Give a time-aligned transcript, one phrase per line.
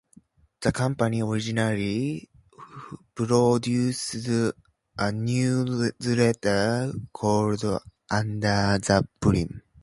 [0.61, 2.27] The company originally
[3.13, 4.15] produced
[4.97, 7.63] a newsletter called
[8.09, 9.61] Under the Brim.